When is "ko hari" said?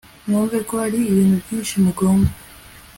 0.67-0.99